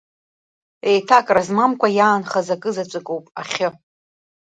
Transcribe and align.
Еиҭакра 0.89 1.41
змамкәа 1.47 1.87
иаанхаз 1.97 2.47
акы 2.55 2.69
заҵәык 2.75 3.07
ауп 3.13 3.25
ахьы. 3.41 3.67